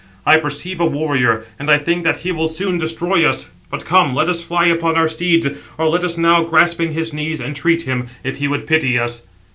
[0.25, 3.51] I perceive a warrior, and I think that he will soon destroy us.
[3.69, 7.39] But come, let us fly upon our steeds; or let us now, grasping his knees,
[7.39, 9.21] entreat him, if he would pity us."